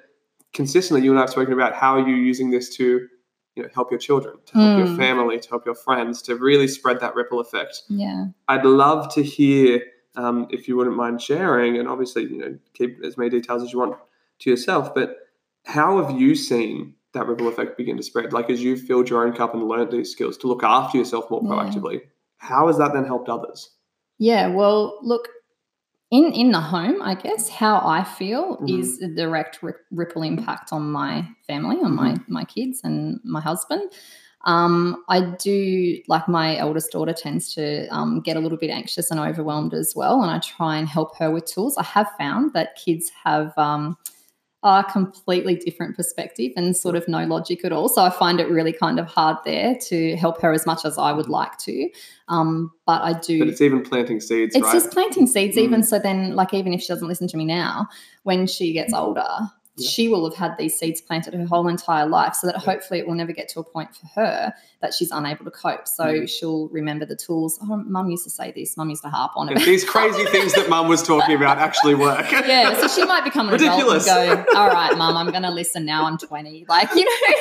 [0.53, 3.07] consistently you and I have spoken about how are you using this to,
[3.55, 4.97] you know, help your children, to help your Mm.
[4.97, 7.83] family, to help your friends, to really spread that ripple effect.
[7.89, 8.27] Yeah.
[8.49, 9.83] I'd love to hear
[10.17, 13.73] um, if you wouldn't mind sharing, and obviously, you know, keep as many details as
[13.73, 13.97] you want
[14.41, 14.95] to yourself.
[14.95, 15.26] But
[15.67, 18.33] how have you seen that ripple effect begin to spread?
[18.33, 21.31] Like as you've filled your own cup and learned these skills to look after yourself
[21.31, 21.51] more Yeah.
[21.51, 22.01] proactively,
[22.39, 23.71] how has that then helped others?
[24.19, 25.29] Yeah, well, look,
[26.13, 28.81] in in the home, I guess how I feel Mhm.
[28.81, 33.41] is a direct ri- ripple impact on my family, on my my kids and my
[33.41, 33.91] husband.
[34.45, 39.11] Um, I do like my eldest daughter tends to um, get a little bit anxious
[39.11, 41.77] and overwhelmed as well, and I try and help her with tools.
[41.77, 43.97] I have found that kids have um,
[44.67, 47.89] a completely different perspective and sort of no logic at all.
[47.89, 50.99] So I find it really kind of hard there to help her as much as
[50.99, 51.89] I would like to.
[52.27, 53.39] Um, but I do.
[53.39, 54.73] But it's even planting seeds, It's right?
[54.73, 55.61] just planting seeds, Mm.
[55.63, 56.01] even so.
[56.01, 57.87] Then, like, even if she doesn't listen to me now,
[58.25, 59.29] when she gets older,
[59.79, 63.07] She will have had these seeds planted her whole entire life, so that hopefully it
[63.07, 65.87] will never get to a point for her that she's unable to cope.
[65.87, 66.29] So Mm.
[66.29, 67.59] she'll remember the tools.
[67.63, 68.77] Oh, mum used to say this.
[68.79, 69.59] Mum used to harp on it.
[69.65, 72.31] these crazy things that mum was talking about actually work.
[72.33, 74.07] yeah, so she might become an Ridiculous.
[74.07, 76.05] adult and go, "All right, mum, I'm going to listen now.
[76.07, 77.39] I'm 20." Like, you know.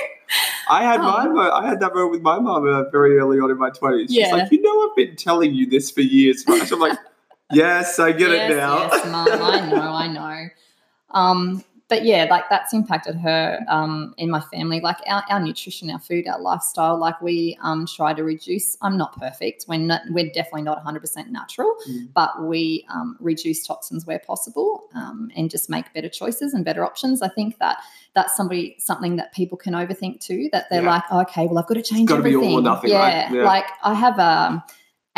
[0.69, 3.50] I had Um, my I had that moment with my mum uh, very early on
[3.52, 4.10] in my twenties.
[4.10, 4.34] She's Yeah.
[4.36, 6.69] like, you know, I've been telling you this for years, right?
[6.71, 6.98] I'm like,
[7.54, 8.78] yes, I get yes, it now.
[8.91, 10.48] Yes, mum, I know, I know.
[11.12, 14.80] Um, but yeah, like that's impacted her um, in my family.
[14.80, 16.98] Like our, our nutrition, our food, our lifestyle.
[16.98, 18.76] Like we um, try to reduce.
[18.82, 19.65] I'm not perfect.
[19.67, 20.02] We're not.
[20.10, 22.08] We're definitely not 100 percent natural, Mm.
[22.13, 26.84] but we um, reduce toxins where possible um, and just make better choices and better
[26.84, 27.21] options.
[27.21, 27.78] I think that
[28.15, 30.50] that's somebody something that people can overthink too.
[30.52, 30.89] That they're Yeah.
[30.89, 32.63] like, okay, well, I've got to change gotta be all or everything.
[32.63, 33.32] nothing, yeah, right?
[33.36, 33.43] Yeah.
[33.43, 34.65] like I have a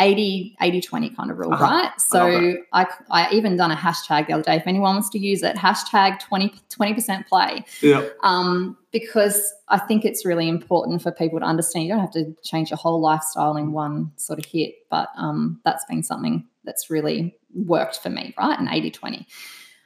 [0.00, 1.64] 80 80 20 kind of rule Uh-huh.
[1.64, 1.90] right?
[2.00, 5.42] So I, I even done a hashtag the other day if anyone wants to use
[5.42, 7.64] it hashtag 20 20% play.
[7.82, 8.06] Yeah.
[8.22, 12.34] um, because i think it's really important for people to understand you don't have to
[12.42, 16.88] change your whole lifestyle in one sort of hit but um, that's been something that's
[16.90, 18.58] really worked for me right?
[18.58, 19.26] An 80 20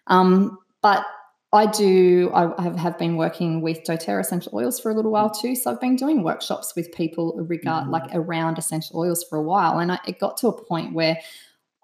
[0.08, 1.04] um, but
[1.54, 2.30] I do.
[2.32, 5.54] I have, have been working with DoTerra essential oils for a little while too.
[5.54, 7.90] So I've been doing workshops with people regard Mhm.
[7.90, 11.18] like around essential oils for a while, and I, it got to a point where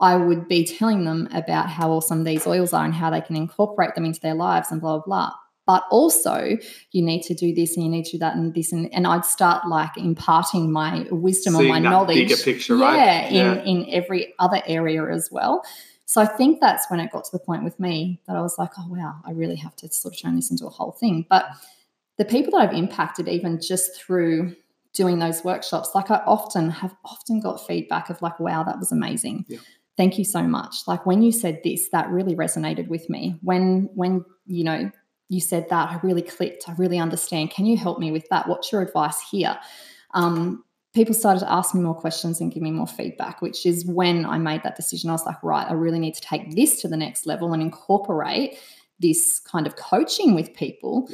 [0.01, 3.37] I would be telling them about how awesome these oils are and how they can
[3.37, 5.33] incorporate them into their lives and blah blah blah.
[5.67, 6.57] But also,
[6.93, 9.07] you need to do this and you need to do that and this and, and
[9.07, 13.33] I'd start like imparting my wisdom Seeing and my knowledge bigger picture, yeah, right?
[13.33, 15.63] in in every other area as well.
[16.09, 18.57] So I think that's when it got to the point with me that I was
[18.57, 21.27] like, oh wow, I really have to sort of turn this into a whole thing.
[21.29, 21.51] But
[22.17, 24.57] the people that I've impacted, even just through
[24.95, 28.91] doing those workshops, like I often have often got feedback of like, wow, that was
[28.91, 29.45] amazing.
[29.49, 29.59] Yeah.
[29.99, 30.77] Thank you so much.
[30.87, 33.39] Like when you said this, that really resonated with me.
[33.43, 34.91] When when you know
[35.29, 36.71] you said that, I really clicked.
[36.71, 37.51] I really understand.
[37.51, 38.49] Can you help me with that?
[38.49, 39.59] What's your advice here?
[40.15, 43.85] Um, people started to ask me more questions and give me more feedback, which is
[43.87, 45.11] when I made that decision.
[45.11, 47.63] I was like, right, I really need to take this to the next level and
[47.63, 48.59] incorporate
[48.99, 51.09] this kind of coaching with people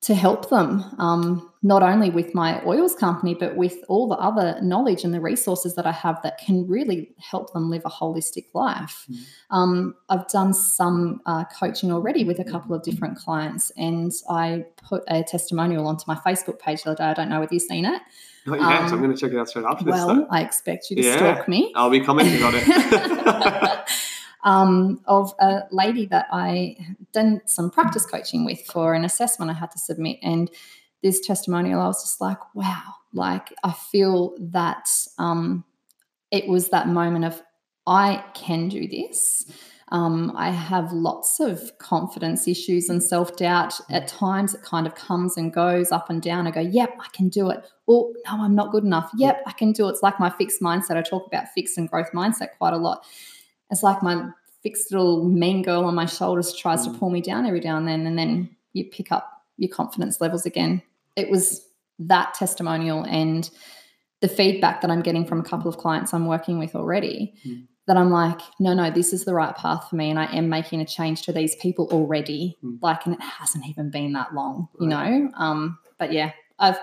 [0.00, 4.58] to help them, um, not only with my oils company, but with all the other
[4.60, 8.46] knowledge and the resources that I have that can really help them live a holistic
[8.52, 9.06] life.
[9.08, 9.18] Mhm.
[9.50, 14.64] Um, I've done some uh, coaching already with a couple of different clients, and I
[14.82, 17.04] put a testimonial onto my Facebook page the other day.
[17.04, 18.02] I don't know whether you've seen it.
[18.46, 18.68] Not yet.
[18.68, 19.92] Um, I'm going to check it out straight after this.
[19.92, 21.16] Well, I expect you to Yeah.
[21.16, 21.72] stalk me.
[21.76, 23.88] I'll be commenting on it.
[24.44, 26.76] um, of a lady that I
[27.12, 30.18] done some practice coaching with for an assessment I had to submit.
[30.22, 30.50] And
[31.02, 35.64] this testimonial, I was just like, wow, like I feel that um,
[36.30, 37.42] it was that moment of,
[37.86, 39.44] I can do this.
[39.92, 43.78] Um, I have lots of confidence issues and self doubt.
[43.90, 46.46] At times, it kind of comes and goes up and down.
[46.46, 47.62] I go, yep, I can do it.
[47.86, 49.10] Oh, no, I'm not good enough.
[49.18, 49.90] Yep, I can do it.
[49.90, 50.96] It's like my fixed mindset.
[50.96, 53.04] I talk about fixed and growth mindset quite a lot.
[53.70, 54.30] It's like my
[54.62, 56.98] fixed little mean girl on my shoulders tries to Mm.
[56.98, 60.46] pull me down every now and then, and then you pick up your confidence levels
[60.46, 60.80] again.
[61.16, 63.50] It was that testimonial and
[64.20, 67.66] the feedback that I'm getting from a couple of clients I'm working with already Mm.
[67.86, 70.08] That I'm like, no, no, this is the right path for me.
[70.10, 72.56] And I am making a change to these people already.
[72.64, 72.78] Mm.
[72.80, 75.10] Like, and it hasn't even been that long, you Right.
[75.10, 75.30] know?
[75.36, 76.78] Um, but yeah, I've,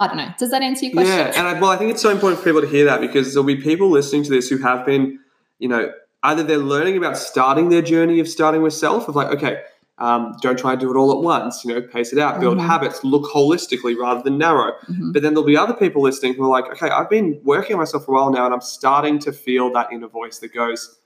[0.00, 0.30] I don't know.
[0.38, 1.16] Does that answer your question?
[1.16, 3.32] Yeah, and I, well, I think it's so important for people to hear that because
[3.32, 5.20] there'll be people listening to this who have been,
[5.60, 5.92] you know,
[6.24, 9.62] either they're learning about starting their journey of starting with self, of like, okay,
[10.06, 12.58] um, don't try and do it all at once, you know, pace it out, build
[12.58, 12.66] Mhm.
[12.66, 14.72] habits, look holistically rather than narrow.
[14.90, 15.12] Mhm.
[15.12, 17.78] But then there'll be other people listening who are like, okay, I've been working on
[17.78, 20.98] myself for a while now and I'm starting to feel that inner voice that goes,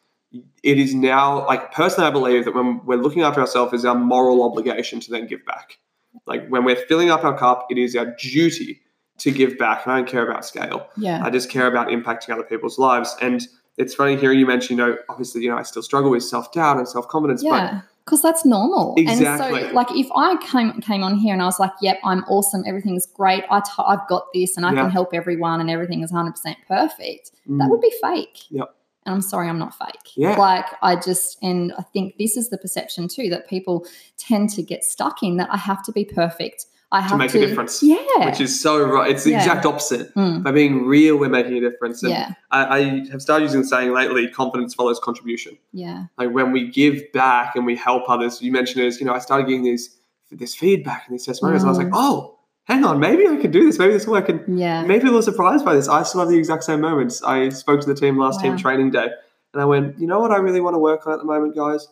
[0.63, 3.95] it is now, like, personally, I believe that when we're looking after ourselves, is our
[3.95, 5.79] moral obligation to then give back.
[6.27, 8.81] Like, when we're filling up our cup, it is our duty
[9.19, 9.85] to give back.
[9.85, 10.87] And I don't care about scale.
[10.97, 11.23] Yeah.
[11.25, 13.15] I just care about impacting other people's lives.
[13.21, 13.47] And
[13.79, 16.51] it's funny hearing you mention, you know, obviously, you know, I still struggle with self
[16.53, 17.81] doubt and self confidence, but Yeah.
[18.07, 18.95] Because that's normal.
[18.97, 19.63] And Exactly.
[19.63, 22.63] so, like, if I came came on here and I was like, "Yep, I'm awesome.
[22.65, 23.43] Everything's great.
[23.51, 26.57] I t- I've got this, and I can help everyone, and everything is 100 percent
[26.69, 28.45] perfect," that mm, would be fake.
[28.51, 28.73] Yep.
[29.07, 30.13] And I'm sorry, I'm not fake.
[30.17, 30.37] Yeah.
[30.37, 33.87] Like I just, and I think this is the perception too that people
[34.19, 36.67] tend to get stuck in that I have to be perfect.
[36.97, 37.97] I have to make a difference, Yeah.
[38.25, 39.11] which is so right.
[39.11, 39.39] It's the Yeah.
[39.39, 40.15] exact opposite.
[40.15, 42.03] Mm, By being real, we're making a difference.
[42.03, 42.33] And yeah.
[42.51, 42.81] I, I
[43.13, 45.59] have started using the saying lately confidence follows contribution.
[45.73, 46.05] Yeah.
[46.19, 49.19] Like when we give back and we help others, you mentioned is, you know, I
[49.19, 49.91] started getting these
[50.33, 51.93] this feedback and these testimonials, and I was like, Mm.
[51.95, 53.79] oh, hang on, maybe I can do this.
[53.79, 54.29] Maybe this will work.
[54.29, 54.83] And Yeah.
[54.83, 55.89] Maybe a little surprised by this.
[55.89, 57.23] I still have the exact same moments.
[57.23, 59.09] I spoke to the team last team training day,
[59.53, 61.55] and I went, you know what I really want to work on at the moment,
[61.55, 61.87] guys?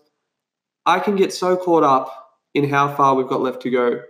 [0.86, 2.06] I can get so caught up
[2.54, 4.00] in how far we've got left to go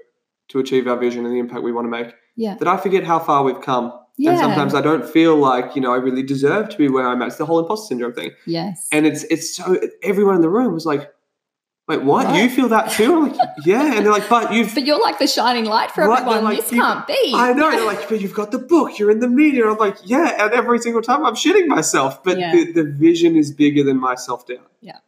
[0.48, 2.54] to achieve our vision and the impact we want to make Yeah.
[2.56, 3.92] that I forget how far we've come.
[4.16, 4.30] Yeah.
[4.30, 7.20] And sometimes I don't feel like, you know, I really deserve to be where I'm
[7.22, 7.28] at.
[7.28, 8.30] It's the whole imposter syndrome thing.
[8.46, 8.88] yes.
[8.92, 11.10] And it's it's so everyone in the room was like,
[11.88, 12.26] wait, what?
[12.28, 12.36] What?
[12.40, 13.12] You feel that too?
[13.14, 13.94] I'm like, yeah.
[13.96, 16.44] And they're like, but you've but you're like the shining light for Right, everyone.
[16.44, 17.32] like, this you- can't be.
[17.34, 17.70] I know.
[17.72, 18.98] They're like, but you've got the book.
[18.98, 19.68] You're in the media.
[19.68, 20.44] I'm like, yeah.
[20.44, 22.22] And every single time I'm shitting myself.
[22.22, 22.52] But Yeah.
[22.52, 24.70] the, the vision is bigger than my self doubt.
[24.80, 24.98] Yeah.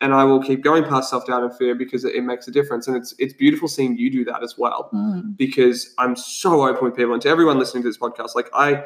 [0.00, 2.50] And I will keep going past self doubt and fear because it, it makes a
[2.50, 2.88] difference.
[2.88, 4.90] And it's it's beautiful seeing you do that as well.
[4.92, 8.34] Mm, Because I'm so open with people and to everyone listening to this podcast.
[8.34, 8.84] Like I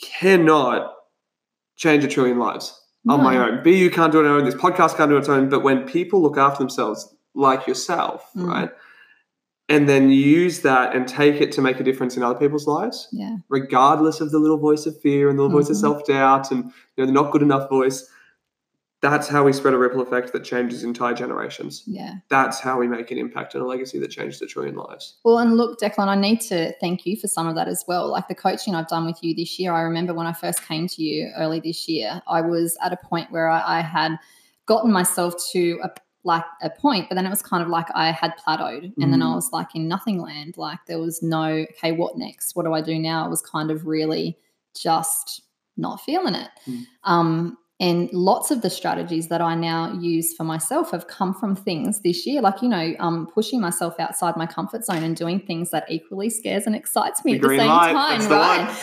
[0.00, 0.94] cannot
[1.76, 3.44] change a trillion lives on my no.
[3.48, 3.62] own.
[3.62, 4.44] BU can't do it on its own.
[4.44, 5.48] This podcast can't do it on its own.
[5.48, 8.46] But when people look after themselves, like yourself, Mm.
[8.46, 8.70] right,
[9.68, 13.08] and then use that and take it to make a difference in other people's lives,
[13.12, 13.36] Yeah.
[13.48, 15.80] regardless of the little voice of fear and the little voice of Mhm.
[15.80, 18.08] self doubt and you know the not good enough voice.
[19.02, 21.82] That's how we spread a ripple effect that changes entire generations.
[21.86, 22.14] Yeah.
[22.28, 25.16] That's how we make an impact and a legacy that changes a trillion lives.
[25.24, 28.08] Well, and look, Declan, I need to thank you for some of that as well.
[28.10, 30.86] Like the coaching I've done with you this year, I remember when I first came
[30.86, 34.16] to you early this year, I was at a point where I, I had
[34.66, 35.90] gotten myself to a,
[36.22, 38.92] like a point, but then it was kind of like I had plateaued.
[39.02, 39.34] And then I Mm.
[39.34, 40.56] was like in nothing land.
[40.56, 42.54] Like there was no, okay, what next?
[42.54, 43.26] What do I do now?
[43.26, 44.38] It was kind of really
[44.80, 45.42] just
[45.76, 46.50] not feeling it.
[46.68, 46.84] Mm.
[47.02, 51.56] Um, and lots of the strategies that I now use for myself have come from
[51.56, 55.40] things this year, like, you know, um, pushing myself outside my comfort zone and doing
[55.40, 58.66] things that equally scares and excites me The at the same light, time, that's right?
[58.68, 58.76] one.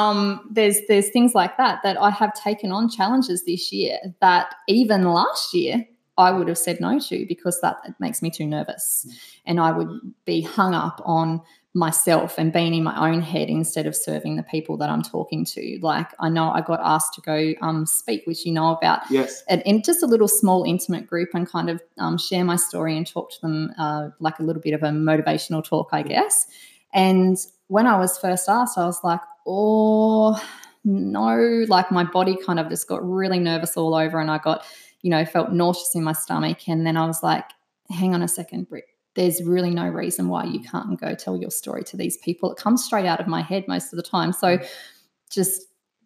[0.00, 4.46] um, there's there's things like that that I have taken on challenges this year that
[4.68, 5.86] even last year
[6.18, 9.12] I would have said no to because that makes me too nervous, Mm.
[9.48, 9.90] and I would
[10.24, 11.42] be hung up on
[11.76, 15.44] myself and being in my own head instead of serving the people that I'm talking
[15.44, 15.78] to.
[15.82, 19.44] Like I know I got asked to go um, speak, which you know about, Yes.
[19.46, 22.96] and in just a little small intimate group and kind of um, share my story
[22.96, 26.46] and talk to them uh, like a little bit of a motivational talk, I guess.
[26.94, 27.36] And
[27.68, 30.42] when I was first asked, I was like, oh,
[30.82, 34.64] no, like my body kind of just got really nervous all over and I got,
[35.02, 36.68] you know, felt nauseous in my stomach.
[36.68, 37.44] And then I was like,
[37.90, 38.86] hang on a second, Britt.
[39.16, 42.52] There's really no reason why you can't go tell your story to these people.
[42.52, 44.32] It comes straight out of my head most of the time.
[44.32, 44.58] So
[45.30, 45.62] just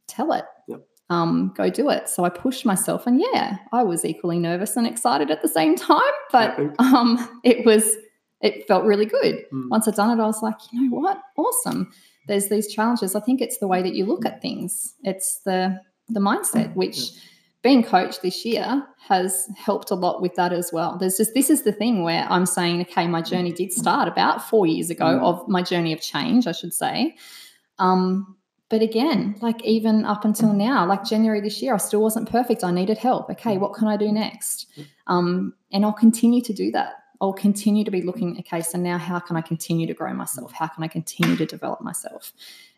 [0.06, 0.82] tell it Yep.
[1.10, 2.08] um, go do it.
[2.08, 5.74] So I pushed myself, and yeah, I was equally nervous and excited at the same
[5.76, 6.00] time.
[6.32, 7.96] But um, it was,
[8.40, 9.44] it felt really good.
[9.52, 9.68] Mm.
[9.70, 11.90] Once I'd done it, I was like, you know what, awesome.
[12.28, 13.16] There's these challenges.
[13.16, 14.94] I think it's the way that you look at things.
[15.02, 17.10] It's the the mindset, which
[17.62, 20.96] being coached this year has helped a lot with that as well.
[20.96, 24.48] There's just this is the thing where I'm saying, okay, my journey did start about
[24.48, 25.22] four years ago Mm.
[25.22, 27.16] of my journey of change, I should say.
[27.78, 28.36] Um,
[28.70, 32.62] but again, like even up until now, like January this year, I still wasn't perfect.
[32.64, 33.28] I needed help.
[33.30, 34.66] Okay, what can I do next?
[35.08, 36.94] Um, and I'll continue to do that.
[37.20, 40.52] I'll continue to be looking, okay, so now how can I continue to grow myself?
[40.52, 42.32] How can I continue to develop myself?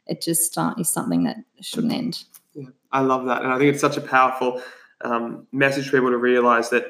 [0.06, 2.24] It just uh, is something that shouldn't end.
[2.54, 4.62] Yeah, I love that, and I think it's such a powerful
[5.04, 6.86] um, message for people to realize that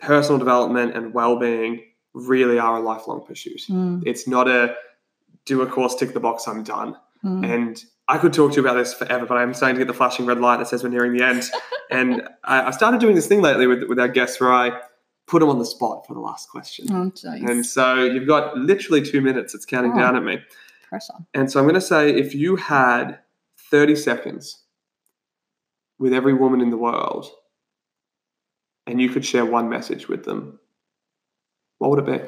[0.00, 1.82] personal development and well-being
[2.14, 3.62] really are a lifelong pursuit.
[3.68, 4.74] Mm, It's not a
[5.44, 6.96] do a course, tick the box, I'm done.
[7.24, 7.44] mm.
[7.48, 9.94] And I could talk to you about this forever, but I'm starting to get the
[9.94, 11.44] flashing red light that says we're nearing the end.
[11.90, 14.80] and I, I started doing this thing lately with with our guests where I
[15.26, 16.86] put them on the spot for the last question.
[16.90, 17.10] Oh.
[17.48, 19.54] And so you've got literally two minutes.
[19.54, 19.98] It's counting Oh.
[19.98, 20.38] down at me.
[20.88, 21.14] Pressure.
[21.34, 23.18] And so I'm going to say if you had
[23.70, 24.62] 30 seconds
[25.98, 27.30] with every woman in the world
[28.86, 30.58] and you could share one message with them,
[31.78, 32.24] what would it be?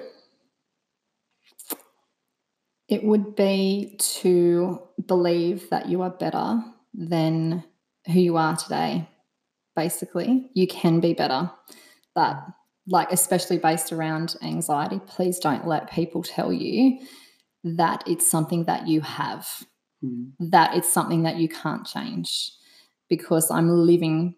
[2.89, 6.63] It would be to believe that you are better
[6.95, 7.65] than
[8.07, 9.09] who you are today.
[9.77, 11.51] Basically, you can be better.
[12.15, 12.39] But,
[12.87, 16.99] like, especially based around anxiety, please don't let people tell you
[17.63, 19.47] that it's something that you have,
[20.03, 20.31] hmm.
[20.41, 22.53] that it's something that you can't change.
[23.09, 24.35] Because I'm living,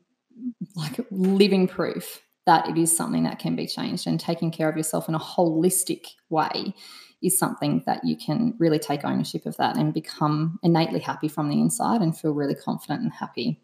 [0.76, 4.76] like, living proof that it is something that can be changed and taking care of
[4.76, 6.74] yourself in a holistic way
[7.22, 11.48] is something that you can really take ownership of that and become innately happy from
[11.48, 13.60] the inside and feel really confident and happy,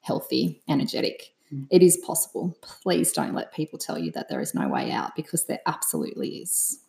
[0.00, 1.34] healthy, energetic.
[1.52, 1.66] Mm.
[1.70, 2.56] It is possible.
[2.62, 6.38] Please don't let people tell you that there is no way out because there absolutely
[6.38, 6.80] is.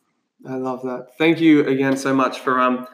[0.47, 1.09] I love that.
[1.17, 2.87] Thank you again so much for um,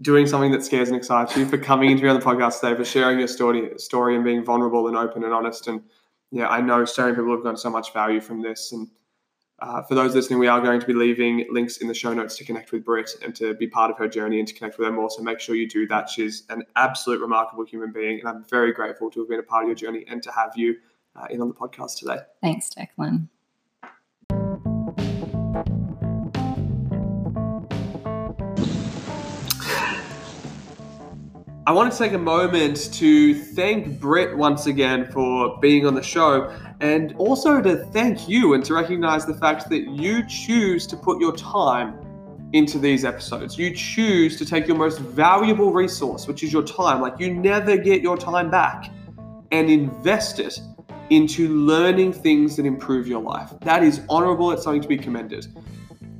[0.00, 2.74] doing something that scares and excites you, for coming into me on the podcast today,
[2.74, 5.66] for sharing your story, story and being vulnerable and open and honest.
[5.66, 5.82] And
[6.30, 8.72] yeah, I know so many people have gotten so much value from this.
[8.72, 8.88] And
[9.58, 12.36] uh, for those listening, we are going to be leaving links in the show notes
[12.38, 14.86] to connect with Britt and to be part of her journey and to connect with
[14.86, 15.10] her more.
[15.10, 16.08] So make sure you do that.
[16.08, 19.64] She's an absolute remarkable human being, and I'm very grateful to have been a part
[19.64, 20.76] of your journey and to have you
[21.14, 22.20] uh, in on the podcast today.
[22.40, 23.28] Thanks, Declan.
[31.66, 36.02] I want to take a moment to thank Britt once again for being on the
[36.02, 40.96] show and also to thank you and to recognize the fact that you choose to
[40.96, 42.00] put your time
[42.54, 43.58] into these episodes.
[43.58, 47.76] You choose to take your most valuable resource, which is your time, like you never
[47.76, 48.90] get your time back,
[49.52, 50.58] and invest it
[51.10, 53.52] into learning things that improve your life.
[53.60, 55.46] That is honorable, it's something to be commended.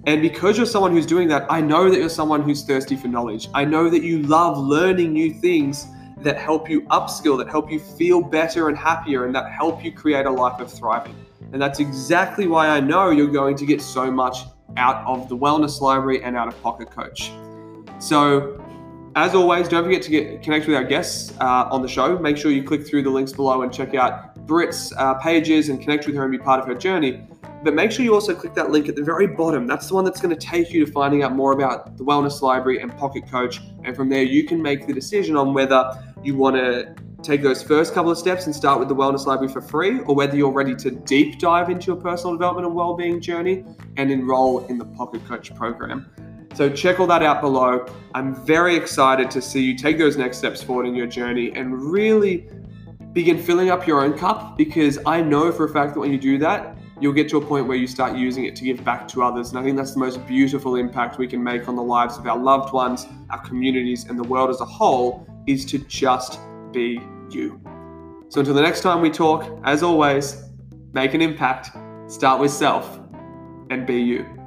[0.06, 3.08] And because you're someone who's doing that, I know that you're someone who's thirsty for
[3.08, 3.48] knowledge.
[3.52, 5.86] I know that you love learning new things
[6.22, 9.92] that help you upskill, that help you feel better and happier, and that help you
[9.92, 11.14] create a life of thriving.
[11.52, 14.38] And that's exactly why I know you're going to get so much
[14.76, 17.32] out of the Wellness Library and out of Pocket Coach.
[17.98, 18.62] So,
[19.16, 22.18] as always, don't forget to get connect with our guests uh, on the show.
[22.18, 25.80] Make sure you click through the links below and check out Britt's uh, pages and
[25.80, 27.26] connect with her and be part of her journey.
[27.62, 29.66] But make sure you also click that link at the very bottom.
[29.66, 32.40] That's the one that's going to take you to finding out more about the Wellness
[32.40, 33.60] Library and Pocket Coach.
[33.84, 35.92] And from there, you can make the decision on whether
[36.22, 39.52] you want to take those first couple of steps and start with the Wellness Library
[39.52, 43.20] for free, or whether you're ready to deep dive into your personal development and well-being
[43.20, 43.62] journey
[43.98, 46.10] and enroll in the Pocket Coach program.
[46.54, 47.86] So check all that out below.
[48.14, 51.80] I'm very excited to see you take those next steps forward in your journey and
[51.80, 52.48] really
[53.12, 56.18] begin filling up your own cup because I know for a fact that when you
[56.18, 59.08] do that, you'll get to a point where you start using it to give back
[59.08, 59.50] to others.
[59.50, 62.26] And I think that's the most beautiful impact we can make on the lives of
[62.26, 66.38] our loved ones, our communities, and the world as a whole is to just
[66.72, 67.60] be you.
[68.28, 70.44] So until the next time we talk, as always,
[70.92, 71.70] make an impact,
[72.10, 73.00] start with self,
[73.70, 74.39] and be you.